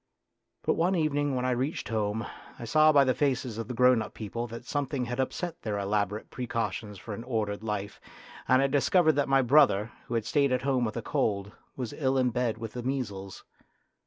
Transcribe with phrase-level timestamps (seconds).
[0.63, 2.25] But one evening when I reached home
[2.57, 4.71] I saw by the faces of the grown up people that A DRAMA OF YOUTH
[4.71, 8.01] 27 something had upset their elaborate pre cautions for an ordered life,
[8.47, 11.93] and I discovered that my brother, who had stayed at home with a cold, was
[11.93, 13.43] ill in bed with the measles.